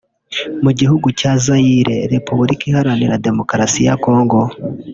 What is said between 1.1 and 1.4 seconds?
cya